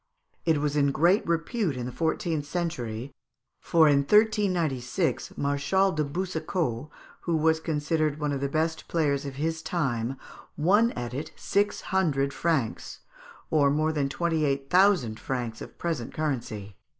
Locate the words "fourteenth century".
1.91-3.13